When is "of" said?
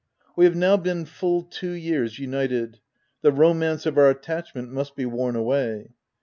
3.93-3.97